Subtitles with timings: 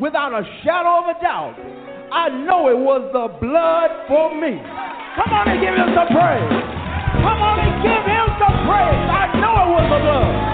[0.00, 1.54] without a shadow of a doubt,
[2.10, 4.58] I know it was the blood for me.
[5.14, 6.50] Come on and give him some praise.
[7.20, 9.02] Come on and give him some praise.
[9.06, 10.49] I know it was the blood.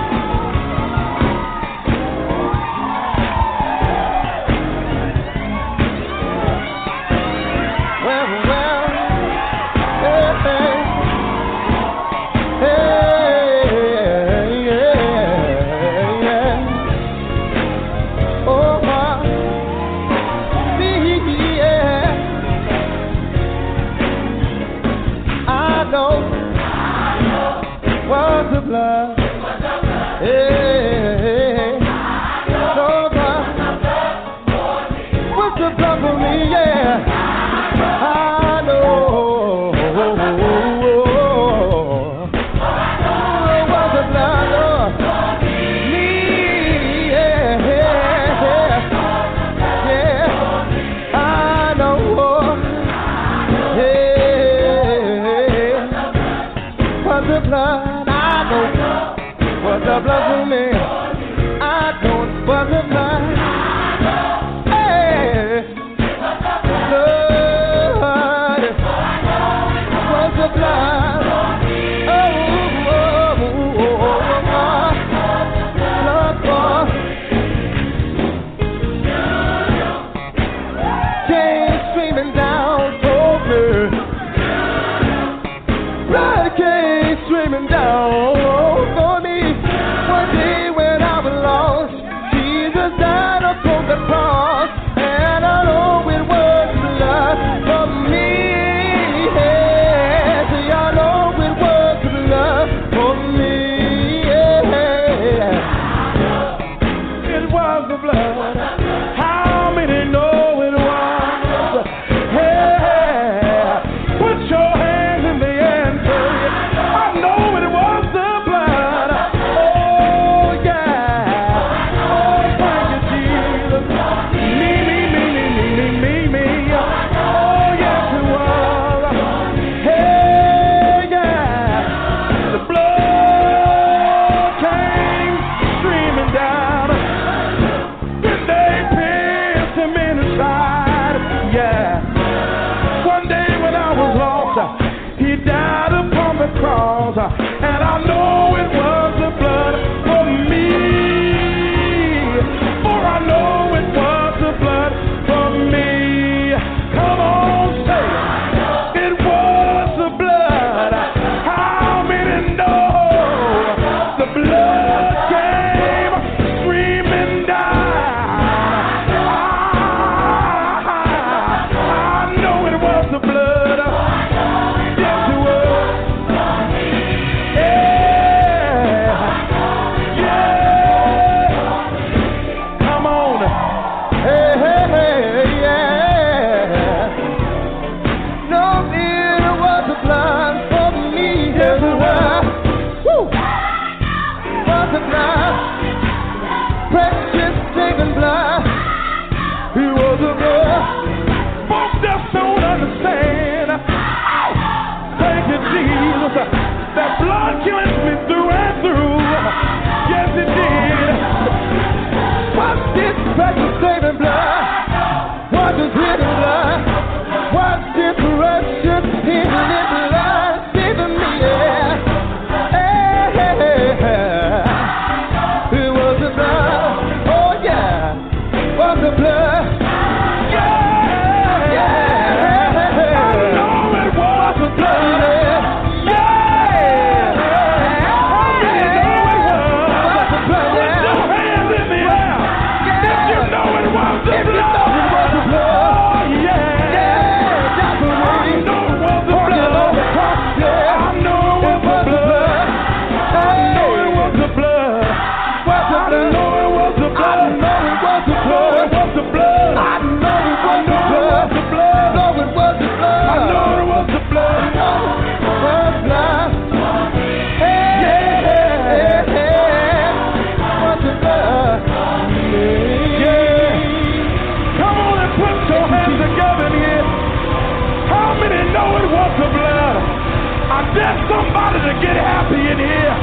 [281.86, 283.14] to get happy in here.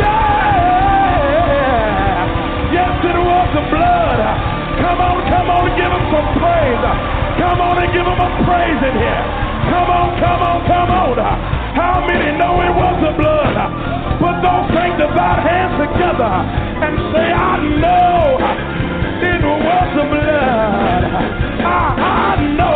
[0.00, 1.20] Yeah!
[2.72, 4.20] Yes, it was the blood.
[4.80, 6.80] Come on, come on, give him some praise.
[7.36, 9.24] Come on and give him a praise in here.
[9.68, 11.20] Come on, come on, come on.
[11.76, 13.56] How many know it was the blood?
[14.16, 16.32] Put those sanctified hands together
[16.80, 18.40] and say, I know
[19.28, 21.04] it was the blood.
[21.68, 22.69] I, I know.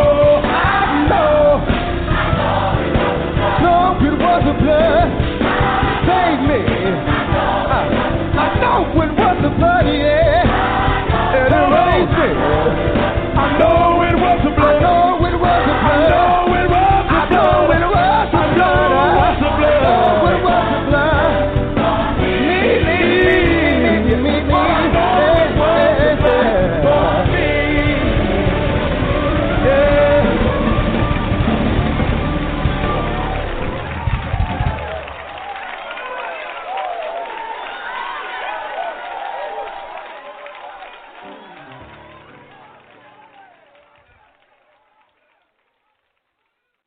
[12.26, 14.86] I know it was a blessing.
[14.86, 16.33] I know it was a.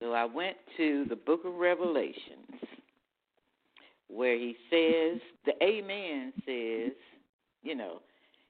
[0.00, 2.62] So I went to the book of Revelations
[4.08, 6.92] where he says, the Amen says,
[7.62, 8.00] you know,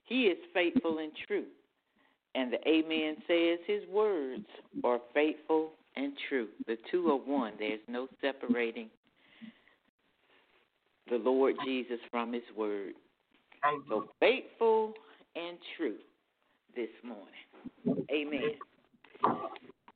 [0.05, 1.47] he is faithful and true.
[2.35, 4.45] And the Amen says his words
[4.85, 6.49] are faithful and true.
[6.67, 7.55] The two are one.
[7.59, 8.89] There's no separating
[11.11, 12.93] the Lord Jesus from his word.
[13.89, 14.93] So faithful
[15.35, 15.97] and true
[16.77, 18.05] this morning.
[18.13, 18.55] Amen.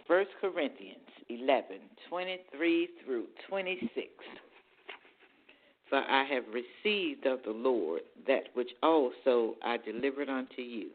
[0.06, 1.78] First Corinthians eleven
[2.09, 4.09] twenty three through 26.
[5.88, 10.88] For I have received of the Lord that which also I delivered unto you,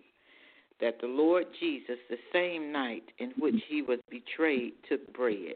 [0.82, 5.56] that the Lord Jesus, the same night in which he was betrayed, took bread.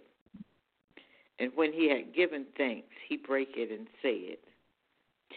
[1.39, 4.37] And when he had given thanks, he brake it and said,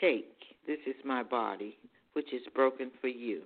[0.00, 1.78] Take, this is my body,
[2.12, 3.42] which is broken for you.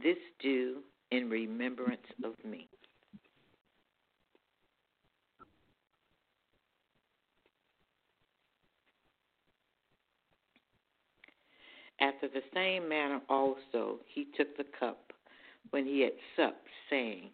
[0.00, 0.76] This do
[1.10, 2.68] in remembrance of me.
[12.00, 15.12] After the same manner also he took the cup
[15.70, 17.30] when he had supped, saying,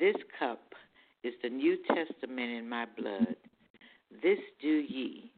[0.00, 0.74] This cup
[1.22, 3.36] is the New Testament in my blood.
[4.22, 5.30] This do ye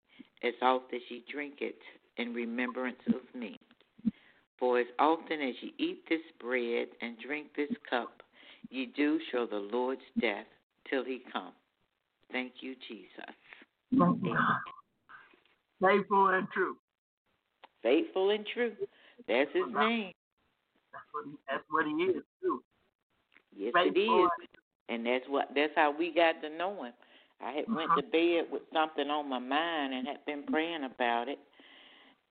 [0.43, 1.79] as oft as ye drink it
[2.17, 3.59] in remembrance of me.
[4.59, 8.23] For as often as ye eat this bread and drink this cup,
[8.71, 10.47] ye do show the Lord's death
[10.91, 11.53] till he come.
[12.33, 13.35] Thank you, Jesus.
[15.81, 16.77] Faithful and true.
[17.83, 18.73] Faithful and true.
[19.27, 20.13] That's his name.
[20.93, 22.63] That's what he, that's what he is too.
[23.57, 24.49] Yes, Faithful it is.
[24.89, 26.93] And that's what that's how we got to know him.
[27.41, 27.77] I had uh-huh.
[27.77, 31.39] went to bed with something on my mind and had been praying about it.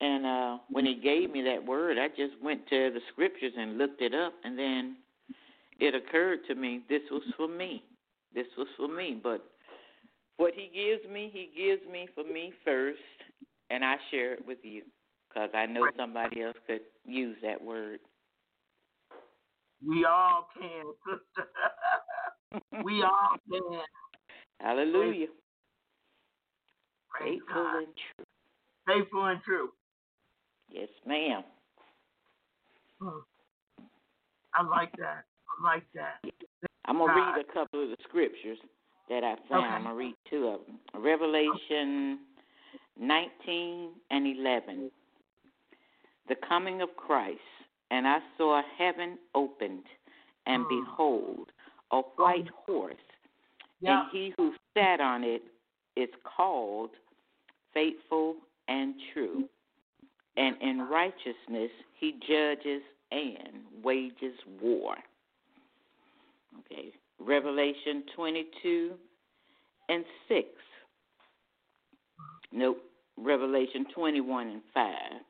[0.01, 3.77] And uh when he gave me that word, I just went to the scriptures and
[3.77, 4.97] looked it up and then
[5.79, 7.83] it occurred to me this was for me.
[8.33, 9.45] This was for me, but
[10.37, 12.99] what he gives me, he gives me for me first,
[13.71, 14.83] and I share it with you
[15.29, 17.99] because I know somebody else could use that word.
[19.85, 22.81] We all can, sister.
[22.83, 23.79] we all can.
[24.59, 25.27] Hallelujah.
[27.09, 27.77] Praise Faithful God.
[27.77, 28.25] and true.
[28.87, 29.69] Faithful and true.
[30.69, 31.43] Yes, ma'am.
[33.01, 33.19] Hmm.
[34.53, 35.25] I like that.
[35.59, 36.19] I like that.
[36.85, 38.57] I'm gonna read a couple of the scriptures
[39.09, 39.65] that I found.
[39.65, 39.73] Okay.
[39.73, 40.79] I'm gonna read two of them.
[41.03, 42.19] Revelation
[42.99, 44.91] 19 and 11.
[46.27, 47.39] The coming of Christ,
[47.91, 49.85] and I saw heaven opened,
[50.45, 50.69] and Hmm.
[50.69, 51.51] behold,
[51.91, 52.95] a white horse,
[53.79, 54.01] Yeah.
[54.01, 55.43] and he who sat on it
[55.95, 56.91] is called
[57.73, 59.49] faithful and true,
[60.35, 64.97] and in righteousness he judges and wages war.
[66.59, 68.99] Okay, Revelation 22
[69.89, 70.61] and 6.
[72.51, 72.83] Nope,
[73.17, 75.25] Revelation 21 and 5.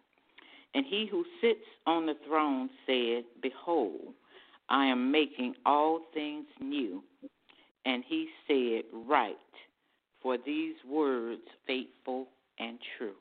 [0.73, 4.13] And he who sits on the throne said, Behold,
[4.69, 7.03] I am making all things new.
[7.85, 9.35] And he said, Write,
[10.21, 12.27] for these words faithful
[12.59, 13.15] and true.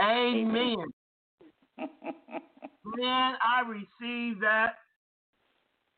[0.00, 0.76] Amen.
[1.78, 4.76] Man, I received that.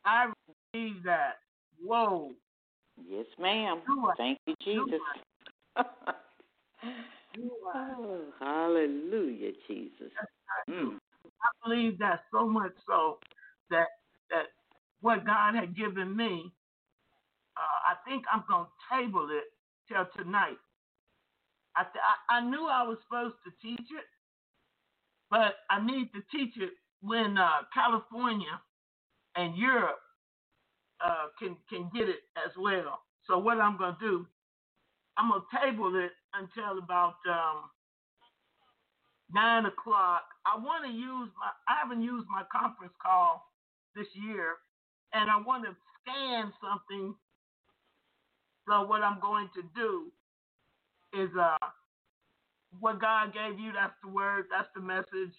[0.04, 0.32] I
[0.74, 1.36] received that.
[1.82, 2.32] Whoa.
[3.08, 3.82] yes, ma'am.
[4.16, 5.00] Thank you, Jesus.
[7.38, 10.12] oh, hallelujah, Jesus.
[10.68, 10.98] Mm.
[11.42, 13.20] I believe that so much so
[13.70, 13.88] that
[14.30, 14.46] that
[15.00, 16.54] what God had given me,
[17.56, 19.44] uh, I think I'm gonna table it
[19.88, 20.58] till tonight.
[21.76, 24.06] I, th- I knew I was supposed to teach it,
[25.30, 28.62] but I need to teach it when uh, California
[29.36, 30.00] and Europe
[31.04, 33.00] uh, can can get it as well.
[33.26, 34.26] So what I'm gonna do,
[35.18, 37.70] I'm gonna table it until about um,
[39.32, 40.24] nine o'clock.
[40.46, 41.50] I want to use my.
[41.68, 43.44] I haven't used my conference call
[43.96, 44.56] this year,
[45.14, 47.14] and I want to scan something.
[48.68, 50.12] So what I'm going to do
[51.14, 51.56] is uh,
[52.80, 53.72] what God gave you.
[53.72, 54.46] That's the word.
[54.50, 55.34] That's the message.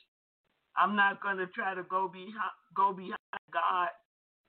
[0.77, 3.17] I'm not going to try to go behind go behind
[3.53, 3.89] God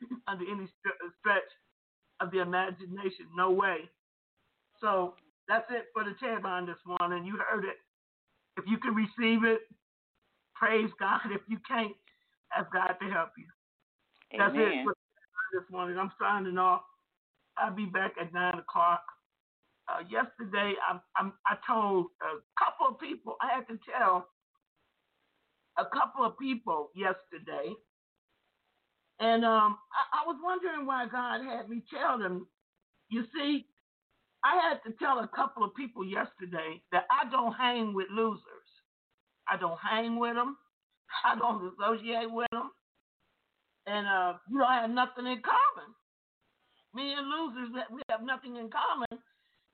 [0.28, 0.68] under any
[1.20, 1.50] stretch
[2.20, 3.26] of the imagination.
[3.36, 3.90] No way.
[4.82, 5.14] So
[5.48, 7.24] that's it for the Tabon this morning.
[7.24, 7.78] You heard it.
[8.58, 9.60] If you can receive it,
[10.54, 11.20] praise God.
[11.30, 11.92] If you can't,
[12.56, 13.46] ask God to help you.
[14.38, 14.94] That's it for
[15.54, 15.96] this morning.
[15.98, 16.82] I'm signing off.
[17.56, 19.02] I'll be back at nine o'clock.
[19.88, 23.36] Uh, yesterday, I, I, I told a couple of people.
[23.40, 24.28] I had to tell
[25.78, 27.72] a couple of people yesterday,
[29.20, 32.46] and um, I, I was wondering why God had me tell them.
[33.08, 33.66] You see,
[34.44, 38.42] I had to tell a couple of people yesterday that I don't hang with losers.
[39.48, 40.56] I don't hang with them.
[41.24, 42.70] I don't associate with them.
[43.86, 45.90] And uh, we don't have nothing in common.
[46.94, 49.22] Me and losers, we have nothing in common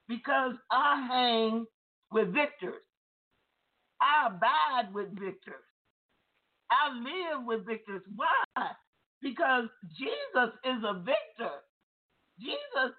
[0.08, 1.66] because I hang
[2.12, 2.82] with victors.
[4.00, 5.64] I abide with victors.
[6.70, 8.02] I live with victors.
[8.16, 8.70] Why?
[9.22, 9.64] Because
[9.98, 11.54] Jesus is a victor.
[12.40, 12.92] Jesus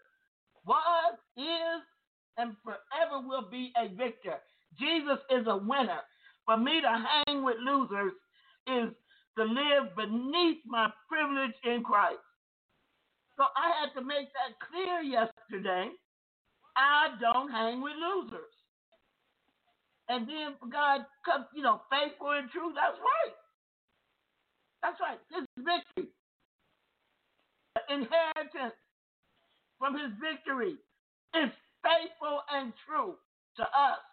[0.66, 1.16] was,
[2.40, 4.40] and forever will be a victor.
[4.80, 6.00] Jesus is a winner.
[6.46, 6.88] For me to
[7.28, 8.14] hang with losers
[8.66, 8.90] is
[9.38, 12.24] to live beneath my privilege in Christ.
[13.38, 15.92] So I had to make that clear yesterday.
[16.76, 18.54] I don't hang with losers.
[20.10, 22.72] And then God comes, you know, faithful and true.
[22.74, 23.36] That's right.
[24.82, 25.20] That's right.
[25.30, 26.12] This is victory.
[27.90, 28.76] Inheritance
[29.78, 30.76] from his victory
[31.36, 31.52] is
[31.84, 33.16] faithful and true
[33.58, 34.04] to us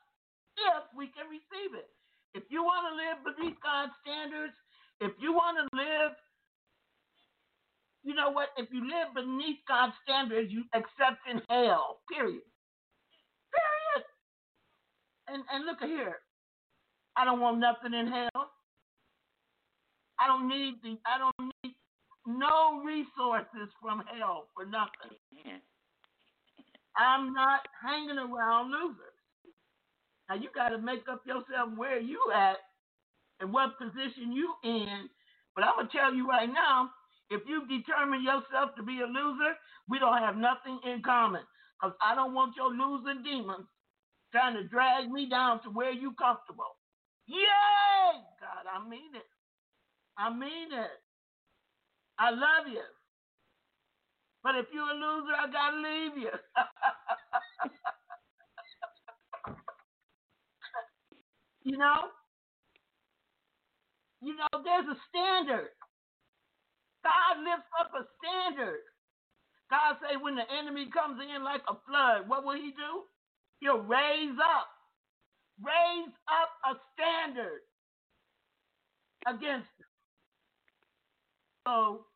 [0.57, 1.89] if we can receive it.
[2.35, 4.55] If you want to live beneath God's standards,
[5.01, 6.13] if you want to live,
[8.05, 8.49] you know what?
[8.57, 12.01] If you live beneath God's standards, you accept in hell.
[12.13, 12.45] Period.
[13.53, 14.05] Period.
[15.29, 16.17] And and look at here.
[17.17, 18.51] I don't want nothing in hell.
[20.21, 21.75] I don't need the I don't need
[22.27, 25.17] no resources from hell for nothing.
[25.33, 25.61] Amen.
[26.99, 29.17] I'm not hanging around losers.
[30.29, 32.59] Now you got to make up yourself where you at
[33.41, 35.09] and what position you in.
[35.57, 36.91] But I'm gonna tell you right now,
[37.31, 39.55] if you determine yourself to be a loser,
[39.89, 41.43] we don't have nothing in common.
[41.83, 43.67] Cause I don't want your losing demons
[44.33, 46.77] trying to drag me down to where you comfortable.
[47.29, 48.21] Yay!
[48.41, 49.29] God, I mean it.
[50.19, 50.91] I mean it.
[52.19, 52.83] I love you.
[54.47, 56.31] But if you're a loser, I gotta leave you.
[61.65, 62.11] you know?
[64.23, 65.71] You know, there's a standard.
[67.05, 68.81] God lifts up a standard.
[69.71, 73.05] God say when the enemy comes in like a flood, what will he do?
[73.61, 74.69] He'll raise up,
[75.63, 77.63] raise up a standard
[79.27, 79.87] against it.
[81.67, 82.07] So,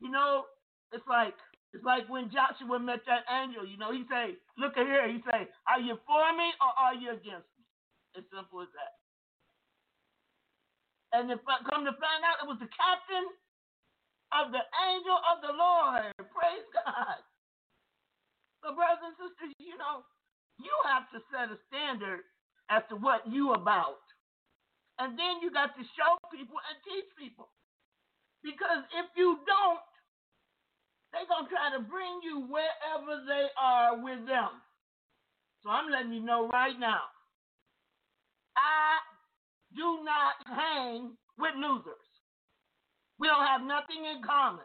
[0.00, 0.44] you know,
[0.92, 1.34] it's like
[1.74, 3.66] it's like when Joshua met that angel.
[3.66, 6.94] You know, he say, "Look at here." He say, "Are you for me or are
[6.94, 7.64] you against me?"
[8.16, 8.94] As simple as that.
[11.12, 13.26] And if I come to find out, it was the captain
[14.34, 16.12] of the angel of the Lord.
[16.34, 17.20] Praise God.
[18.64, 20.02] So, brothers and sisters, you know,
[20.58, 22.26] you have to set a standard
[22.68, 24.02] as to what you about.
[24.98, 27.52] And then you got to show people and teach people.
[28.42, 29.84] Because if you don't,
[31.12, 34.50] they're going to try to bring you wherever they are with them.
[35.62, 37.02] So I'm letting you know right now.
[38.56, 38.98] I
[39.74, 42.06] do not hang with losers.
[43.18, 44.64] We don't have nothing in common.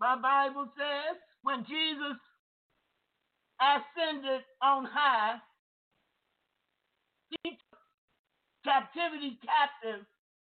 [0.00, 2.18] My Bible says when Jesus
[3.60, 5.36] ascended on high,
[7.30, 7.78] he took
[8.64, 10.04] captivity captive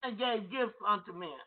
[0.04, 1.38] and gave gifts unto men.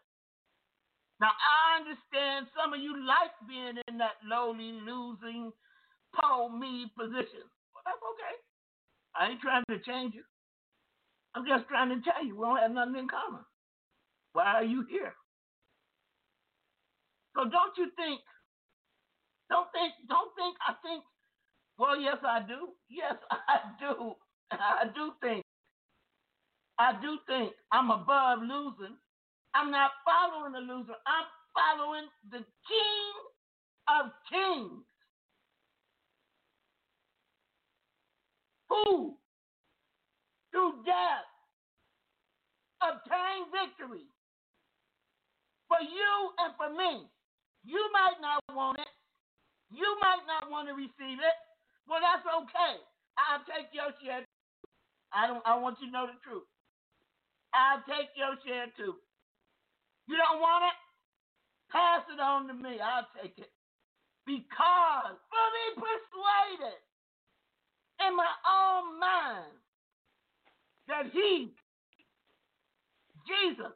[1.20, 5.52] Now I understand some of you like being in that lowly, losing,
[6.14, 7.44] po me position.
[7.72, 8.37] Well, that's okay.
[9.16, 10.24] I ain't trying to change you.
[11.35, 13.44] I'm just trying to tell you we don't have nothing in common.
[14.33, 15.14] Why are you here?
[17.37, 18.20] So don't you think,
[19.50, 21.05] don't think, don't think, I think,
[21.79, 22.72] well, yes, I do.
[22.88, 24.14] Yes, I do.
[24.50, 25.44] I do think.
[26.79, 28.96] I do think I'm above losing.
[29.57, 30.92] I'm not following the loser.
[31.09, 33.12] I'm following the King
[33.88, 34.85] of Kings.
[38.69, 39.16] Who,
[40.53, 41.25] through death,
[42.85, 44.05] obtained victory
[45.69, 46.12] for you
[46.45, 47.09] and for me.
[47.64, 48.92] You might not want it.
[49.71, 51.38] You might not want to receive it.
[51.88, 52.75] Well, that's okay.
[53.16, 54.23] I'll take your share.
[55.14, 55.42] I don't.
[55.47, 56.47] I want you to know the truth.
[57.55, 58.95] I'll take your share too.
[60.09, 60.79] You don't want it?
[61.73, 62.79] Pass it on to me.
[62.81, 63.51] I'll take it.
[64.27, 66.81] Because I'm fully persuaded
[68.07, 69.55] in my own mind
[70.88, 71.55] that He,
[73.27, 73.75] Jesus,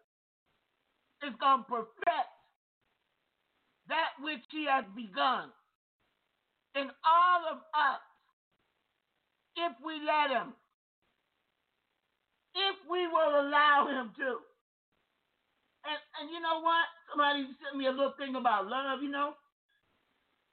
[1.27, 2.31] is going to perfect
[3.88, 5.51] that which he has begun
[6.75, 8.01] in all of us
[9.57, 10.55] if we let him,
[12.55, 14.38] if we will allow him to.
[15.87, 16.87] And, and you know what?
[17.11, 19.35] Somebody sent me a little thing about love, you know?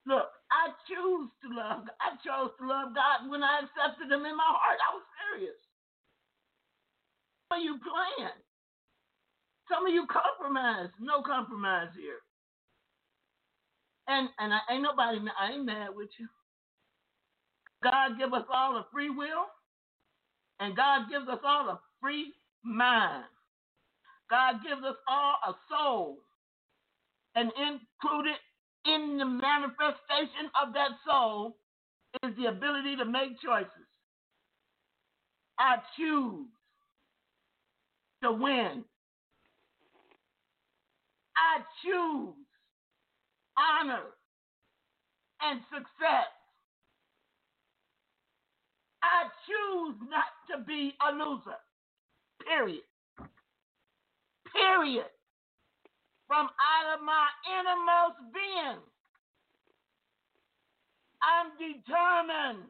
[0.08, 1.86] Look, I choose to love.
[2.02, 4.80] I chose to love God when I accepted him in my heart.
[4.82, 5.60] I was serious.
[7.50, 8.38] What are you playing?
[9.70, 10.90] Some of you compromise.
[11.00, 12.22] No compromise here.
[14.08, 16.28] And and I ain't nobody I ain't mad with you.
[17.84, 19.46] God give us all a free will,
[20.60, 23.26] and God gives us all a free mind.
[24.30, 26.18] God gives us all a soul,
[27.36, 28.36] and included
[28.86, 31.58] in the manifestation of that soul
[32.24, 33.88] is the ability to make choices.
[35.60, 36.48] I choose
[38.24, 38.84] to win.
[41.38, 42.36] I choose
[43.58, 44.04] honor
[45.42, 46.32] and success.
[49.04, 51.60] I choose not to be a loser.
[52.48, 52.82] Period.
[54.58, 55.06] Period.
[56.28, 58.82] From out of my innermost being,
[61.24, 62.68] I'm determined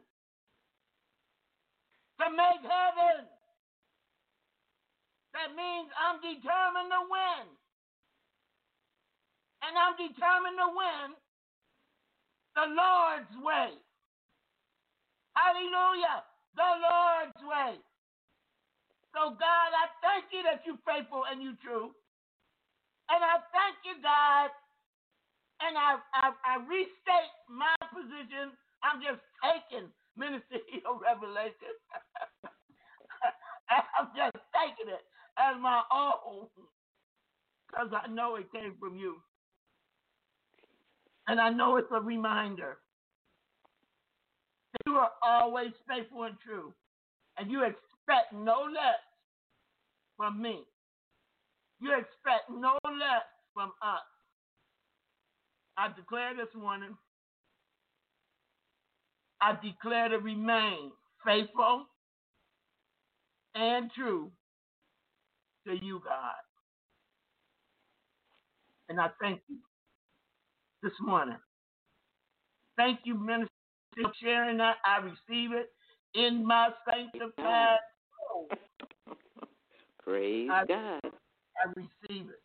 [2.20, 3.26] to make heaven.
[5.34, 7.46] That means I'm determined to win
[9.62, 11.08] and I'm determined to win
[12.54, 13.72] the Lord's way.
[15.34, 16.24] Hallelujah.
[16.56, 17.74] The Lord's way.
[19.14, 21.92] So, God, I thank you that you're faithful and you're true.
[23.10, 24.50] And I thank you, God.
[25.62, 28.52] And I, I, I restate my position.
[28.82, 31.74] I'm just taking ministerial revelation.
[33.70, 35.04] I'm just taking it
[35.38, 36.48] as my own
[37.68, 39.16] because I know it came from you.
[41.28, 42.78] And I know it's a reminder.
[44.86, 46.74] You are always faithful and true.
[47.38, 47.64] And you
[48.08, 49.00] expect no less
[50.16, 50.64] from me.
[51.80, 54.00] You expect no less from us.
[55.78, 56.96] I declare this morning,
[59.40, 60.92] I declare to remain
[61.24, 61.86] faithful
[63.54, 64.32] and true
[65.66, 66.34] to you, God.
[68.88, 69.58] And I thank you
[70.82, 71.38] this morning.
[72.76, 73.48] Thank you, Minister,
[74.02, 74.76] for sharing that.
[74.86, 75.70] I receive it
[76.14, 77.78] in my sanctified.
[80.04, 81.00] Praise I, God.
[81.04, 82.40] I receive it.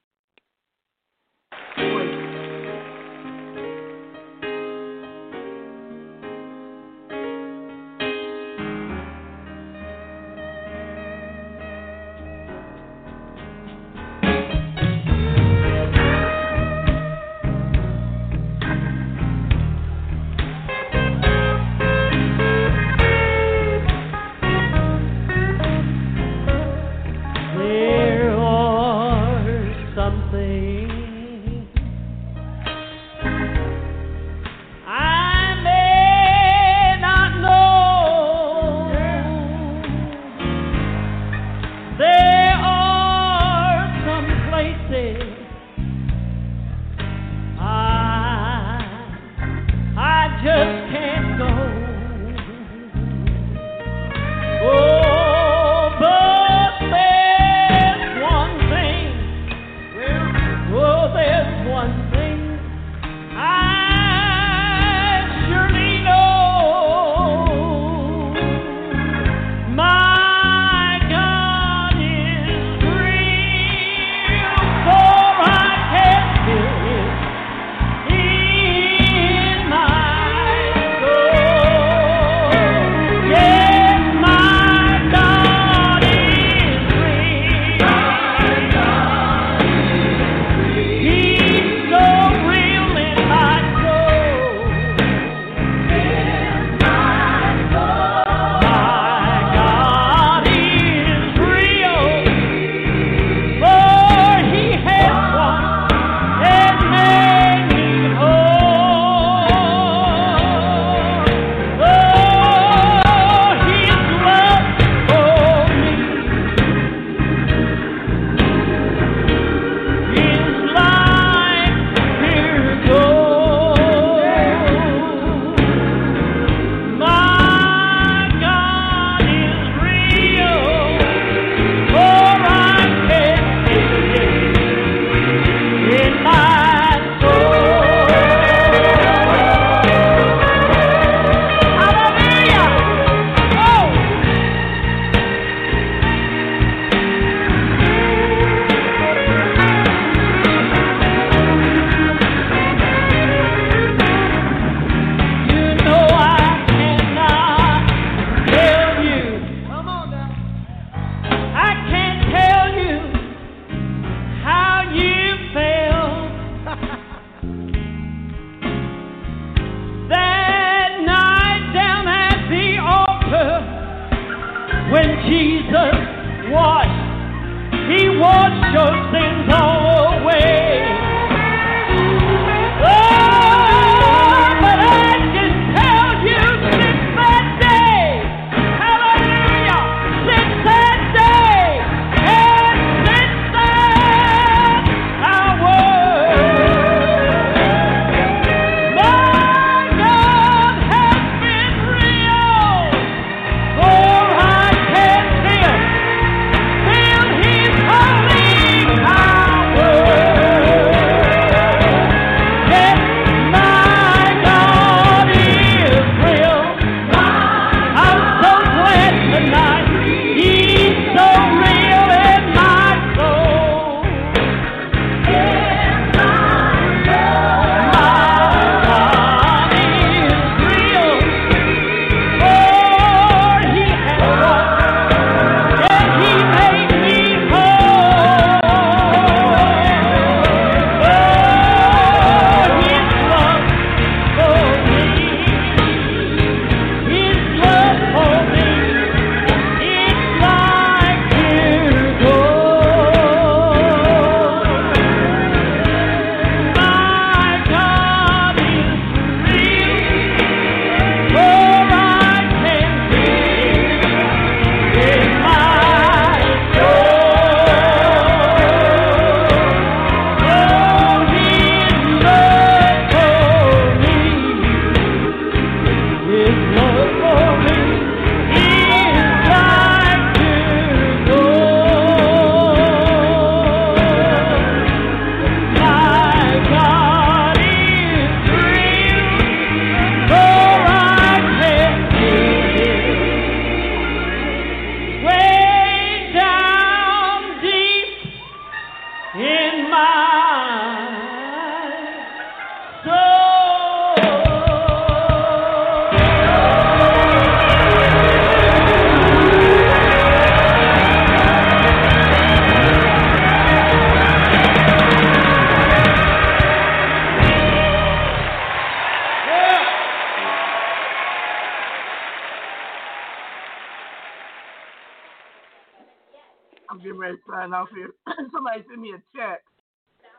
[327.19, 328.13] Getting sign off here.
[328.53, 329.67] Somebody sent me a text.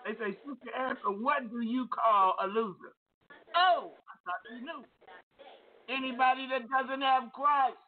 [0.04, 2.94] They say, Sister Erica, what do you call a loser?
[3.56, 4.84] Oh, I thought you knew.
[5.88, 7.78] Anybody that doesn't have Christ.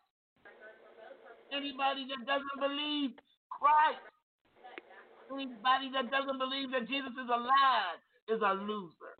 [1.52, 3.12] Anybody that doesn't believe
[3.50, 4.00] Christ.
[5.32, 9.16] Anybody that doesn't believe that Jesus is alive is a loser.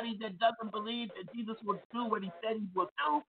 [0.00, 3.22] Anybody that doesn't believe that Jesus will do what he said he will do,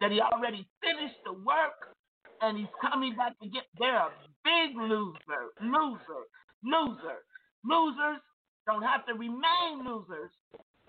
[0.00, 1.94] that he already finished the work
[2.42, 4.10] and he's coming back to get, they're a
[4.44, 6.22] big loser, loser,
[6.64, 7.18] loser.
[7.64, 8.20] Losers
[8.66, 10.30] don't have to remain losers.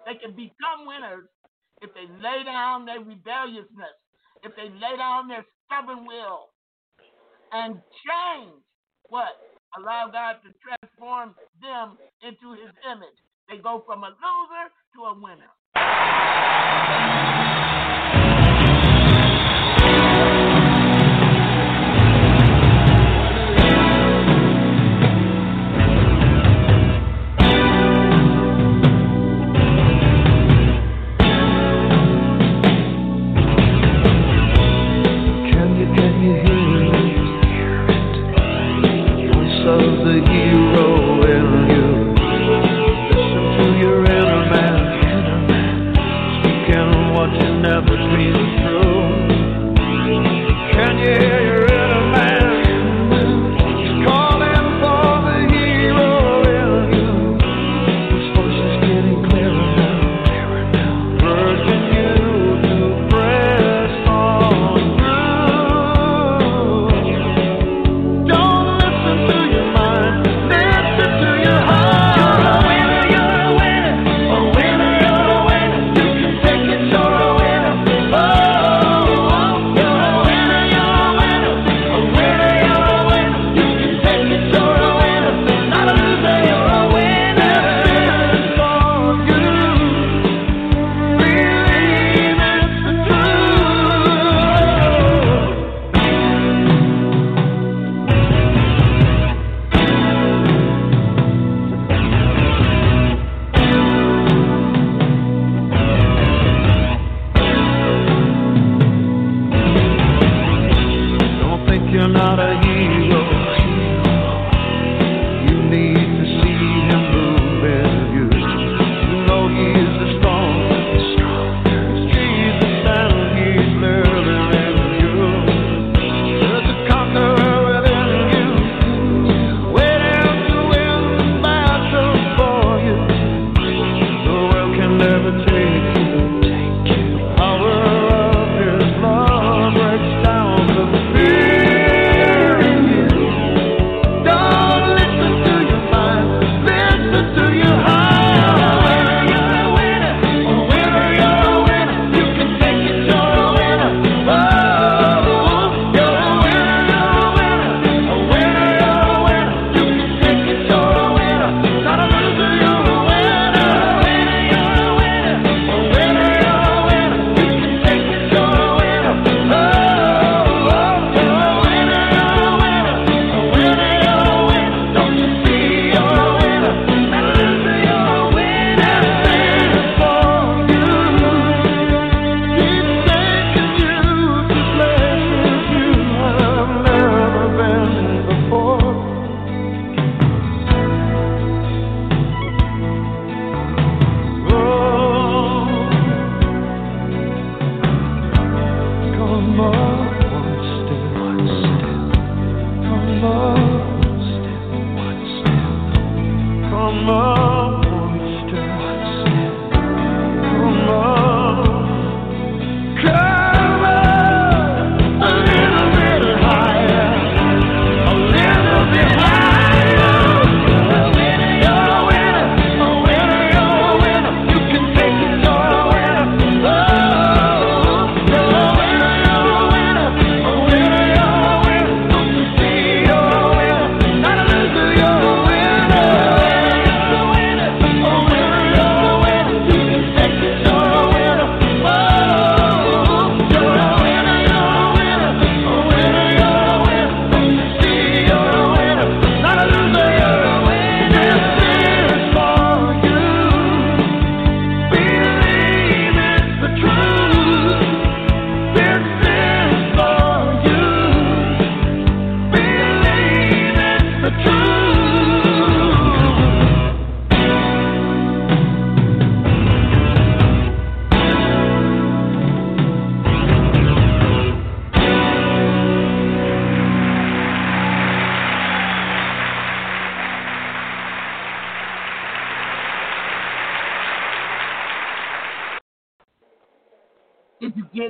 [0.05, 1.27] They can become winners
[1.81, 3.97] if they lay down their rebelliousness,
[4.43, 6.49] if they lay down their stubborn will
[7.53, 8.63] and change
[9.09, 9.39] what?
[9.77, 13.19] Allow God to transform them into his image.
[13.49, 15.51] They go from a loser to a winner.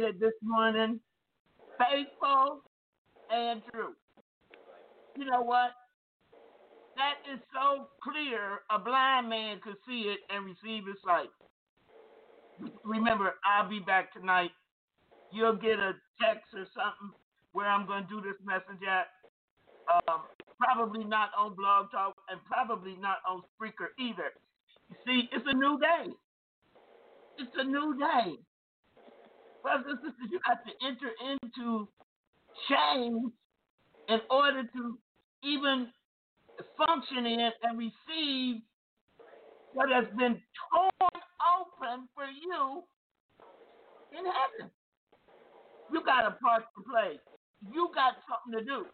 [0.08, 1.00] It this morning.
[1.78, 2.62] Faithful
[3.30, 3.94] and true.
[5.18, 5.72] You know what?
[6.96, 11.30] That is so clear, a blind man could see it and receive his sight.
[12.84, 14.52] Remember, I'll be back tonight.
[15.32, 17.14] You'll get a text or something
[17.52, 19.08] where I'm going to do this message at.
[20.10, 20.22] Um,
[20.60, 24.34] probably not on Blog Talk and probably not on Spreaker either.
[24.90, 26.12] You see, it's a new day.
[27.38, 28.38] It's a new day.
[29.68, 31.90] Brothers and sisters, you have to enter into
[32.70, 33.34] change
[34.08, 34.98] in order to
[35.44, 35.88] even
[36.78, 38.62] function in and receive
[39.74, 40.40] what has been
[40.72, 41.22] torn
[41.60, 42.82] open for you
[44.18, 44.72] in heaven.
[45.92, 47.20] You got a part to play.
[47.74, 48.86] You got something to do.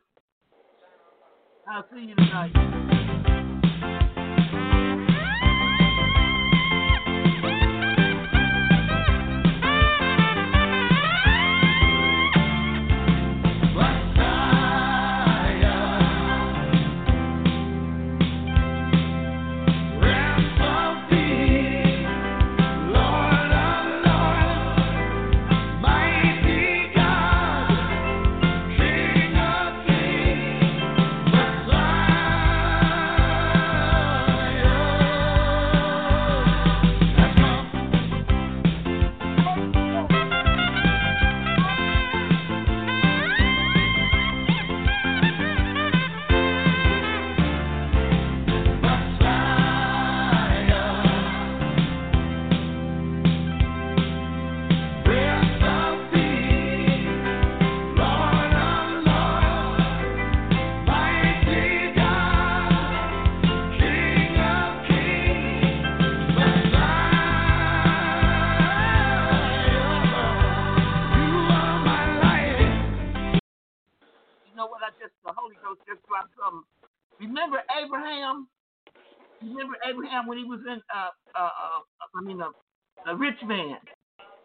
[1.70, 3.03] I'll see you tonight.
[80.28, 81.82] When he was in, uh, uh, uh,
[82.16, 82.50] I mean, a,
[83.12, 83.78] a rich man,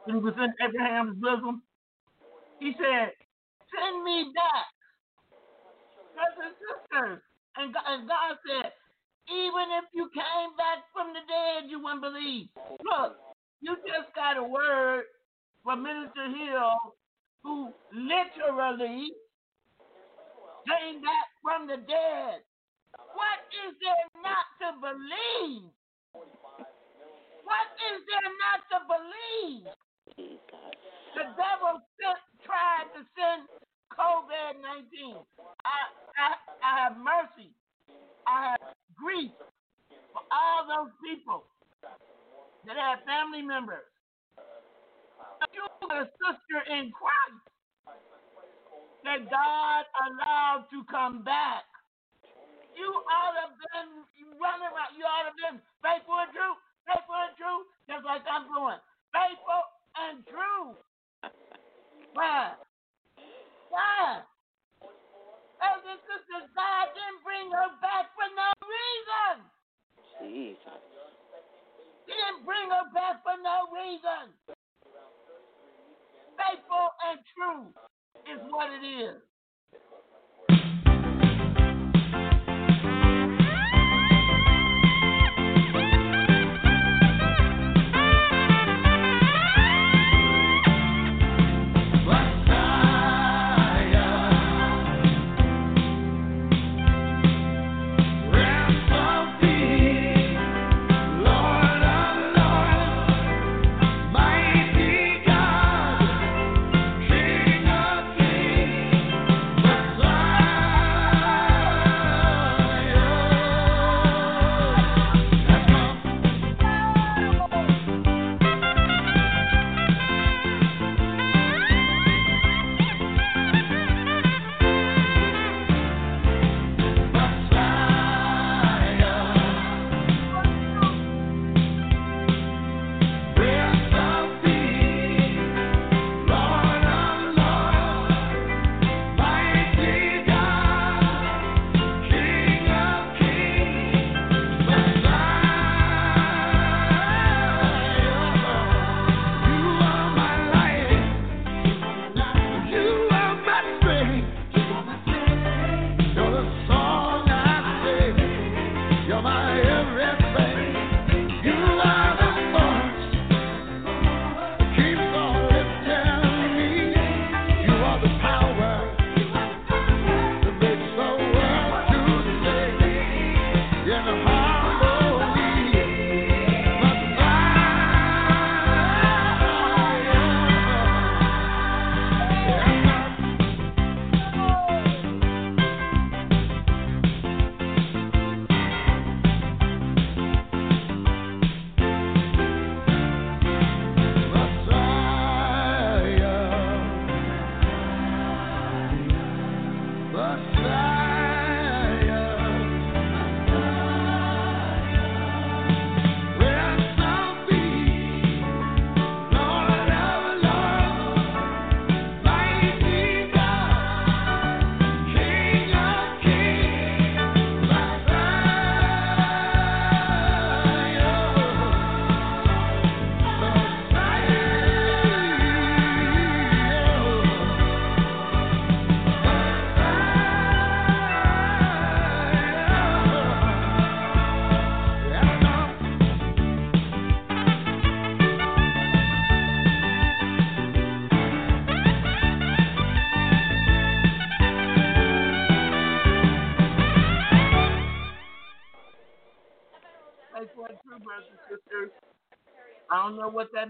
[0.04, 1.62] when he was in Abraham's bosom,
[2.60, 3.12] he said,
[3.72, 4.66] "Send me back,
[6.14, 7.20] brothers and sisters."
[7.56, 8.72] And God, and God said,
[9.30, 12.48] "Even if you came back from the dead, you wouldn't believe."
[12.84, 13.16] Look,
[13.60, 15.04] you just got a word
[15.64, 16.74] from Minister Hill,
[17.44, 19.12] who literally
[20.68, 22.42] came back from the dead.
[23.14, 25.64] What is there not to believe?
[26.12, 29.64] What is there not to believe?
[31.16, 31.80] The devil
[32.44, 33.48] tried to send
[33.96, 35.24] COVID 19.
[35.64, 35.78] I,
[36.20, 36.28] I,
[36.60, 37.48] I have mercy.
[38.28, 39.32] I have grief
[40.12, 41.48] for all those people
[42.68, 43.88] that have family members.
[45.56, 47.40] You are a sister in Christ
[49.04, 51.64] that God allowed to come back
[52.78, 53.90] you ought to have been
[54.38, 54.94] running around.
[54.94, 56.54] You ought to have been faithful and true,
[56.86, 57.60] faithful and true,
[57.90, 58.78] just like I'm doing.
[59.10, 59.62] Faithful
[59.98, 60.78] and true.
[62.16, 62.54] Why?
[63.74, 64.22] Why?
[65.58, 69.34] Brothers and sisters, God didn't bring her back for no reason.
[70.22, 70.82] Jesus.
[72.06, 74.32] He didn't bring her back for no reason.
[76.38, 77.66] Faithful and true
[78.30, 79.18] is what it is.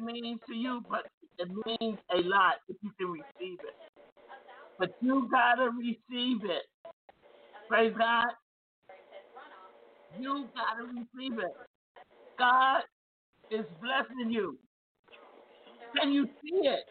[0.08, 1.04] Means to you, but
[1.38, 3.76] it means a lot if you can receive it.
[4.78, 6.62] But you gotta receive it.
[7.68, 8.28] Praise God.
[10.18, 11.52] You gotta receive it.
[12.38, 12.80] God
[13.50, 14.56] is blessing you.
[16.00, 16.84] Can you see it?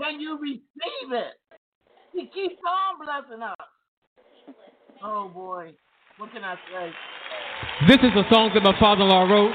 [0.00, 1.34] Can you receive it?
[2.14, 4.56] He keeps on blessing us.
[5.04, 5.72] Oh boy,
[6.16, 6.90] what can I say?
[7.86, 9.52] This is a song that my father-in-law wrote.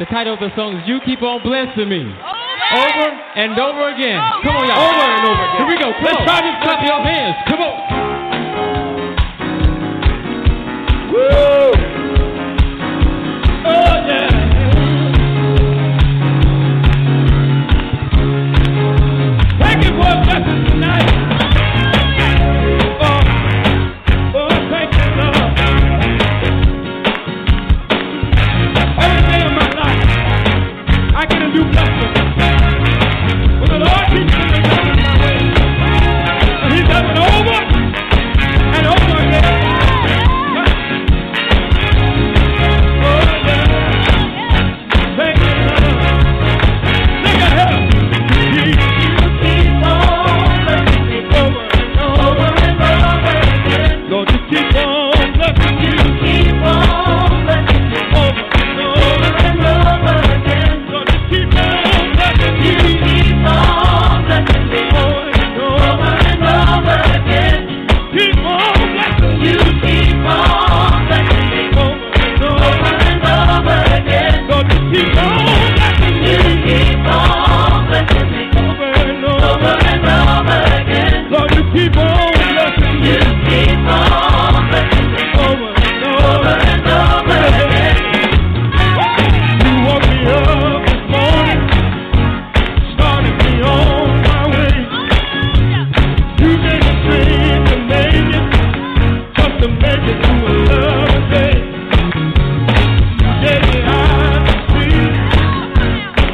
[0.00, 2.00] The title of the song is You Keep On Blessing Me.
[2.00, 2.32] Oh,
[2.72, 4.16] over and over again.
[4.16, 4.80] Oh, Come on, y'all.
[4.80, 5.60] Over and over again.
[5.60, 5.92] Here we go.
[5.92, 6.24] Come Let's on.
[6.24, 7.36] try to clap your hands.
[7.44, 7.76] Come on.
[11.12, 11.69] Woo!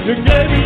[0.07, 0.66] You gave me